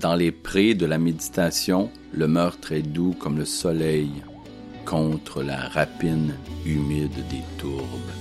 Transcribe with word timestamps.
Dans 0.00 0.14
les 0.14 0.32
prés 0.32 0.72
de 0.72 0.86
la 0.86 0.96
méditation, 0.96 1.90
le 2.14 2.26
meurtre 2.26 2.72
est 2.72 2.80
doux 2.80 3.14
comme 3.18 3.36
le 3.36 3.44
soleil 3.44 4.08
contre 4.86 5.42
la 5.42 5.58
rapine 5.58 6.32
humide 6.64 7.22
des 7.28 7.42
tourbes. 7.58 8.14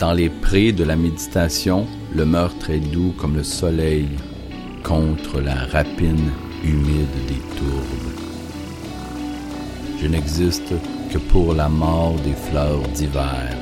Dans 0.00 0.12
les 0.12 0.28
prés 0.28 0.72
de 0.72 0.82
la 0.82 0.96
méditation, 0.96 1.86
le 2.16 2.24
meurtre 2.26 2.70
est 2.70 2.80
doux 2.80 3.14
comme 3.16 3.36
le 3.36 3.44
soleil 3.44 4.08
contre 4.82 5.40
la 5.40 5.54
rapine 5.54 6.32
humide 6.64 7.16
des 7.28 7.42
tourbes. 7.56 8.12
Je 10.00 10.08
n'existe 10.08 10.74
que 11.12 11.18
pour 11.18 11.54
la 11.54 11.68
mort 11.68 12.16
des 12.24 12.34
fleurs 12.50 12.82
d'hiver. 12.88 13.56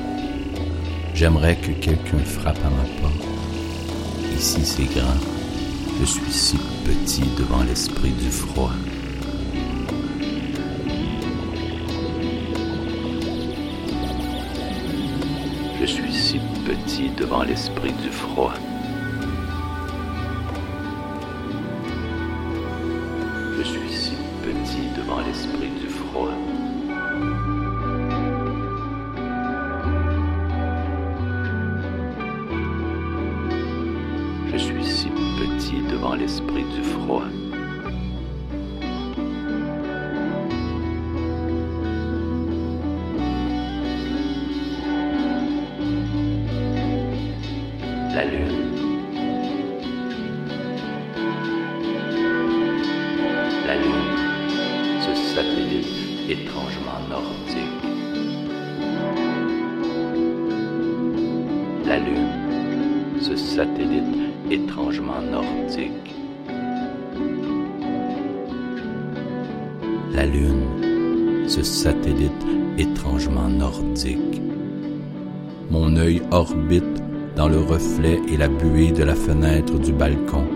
J'aimerais 1.15 1.57
que 1.57 1.73
quelqu'un 1.73 2.25
frappe 2.25 2.65
à 2.65 2.71
ma 2.71 3.03
porte. 3.03 3.29
Ici 4.39 4.65
c'est 4.65 4.99
grand. 4.99 5.34
Je 6.01 6.05
suis 6.05 6.33
si 6.33 6.57
petit 6.85 7.23
devant 7.39 7.63
l'esprit 7.63 8.11
du 8.11 8.31
froid. 8.31 8.73
Je 15.81 15.87
suis 15.87 16.13
si 16.13 16.41
petit 16.67 17.11
devant 17.11 17.43
l'esprit 17.43 17.93
du 18.03 18.11
froid. 18.11 18.55
Je 23.59 23.63
suis 23.63 23.93
si 23.93 24.13
petit 24.43 24.89
devant 24.97 25.21
l'esprit 25.21 25.71
du 25.81 25.89
froid. 25.89 25.94
Je 34.55 34.61
suis 34.61 34.85
si 34.85 35.09
petit 35.09 35.83
devant 35.91 36.15
l'esprit 36.15 36.63
du 36.63 36.83
froid. 36.85 37.25
La 48.15 48.25
lune. 48.27 48.63
La 53.67 53.75
lune, 53.75 54.13
ce 55.01 55.35
satellite 55.35 55.89
étrangement 56.31 57.01
nordique. 57.11 57.59
La 61.85 61.99
lune, 61.99 62.64
ce 63.21 63.37
satellite 63.37 64.05
étrangement 64.51 65.21
nordique. 65.21 66.15
La 70.13 70.27
lune, 70.27 71.47
ce 71.47 71.63
satellite 71.63 72.31
étrangement 72.79 73.49
nordique. 73.49 74.43
Mon 75.71 75.97
œil 75.97 76.23
orbite 76.31 77.03
dans 77.37 77.49
le 77.49 77.59
reflet 77.59 78.21
et 78.29 78.37
la 78.37 78.49
buée 78.49 78.93
de 78.93 79.03
la 79.03 79.15
fenêtre 79.15 79.79
du 79.79 79.93
balcon, 79.93 80.47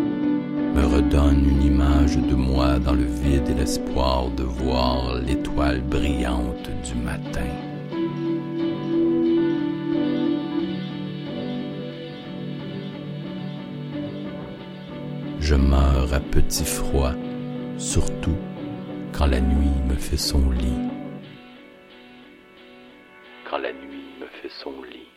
me 0.75 0.84
redonne 0.84 1.45
une 1.45 1.62
image 1.62 2.17
de 2.17 2.34
moi 2.34 2.79
dans 2.79 2.95
le 2.95 3.05
vide 3.05 3.48
et 3.51 3.55
l'espoir 3.55 4.29
de 4.36 4.45
voir 4.45 5.17
l'étoile 5.17 5.81
brillante 5.81 6.70
du 6.84 6.95
matin. 7.03 7.67
Je 15.48 15.54
meurs 15.54 16.12
à 16.12 16.20
petit 16.20 16.66
froid, 16.66 17.12
surtout 17.78 18.36
quand 19.14 19.24
la 19.24 19.41
nuit 19.41 19.80
me 19.88 19.94
fait 19.94 20.18
son 20.18 20.50
lit. 20.50 20.90
Quand 23.48 23.56
la 23.56 23.73
nuit 23.73 24.11
me 24.20 24.27
fait 24.27 24.50
son 24.62 24.83
lit. 24.83 25.08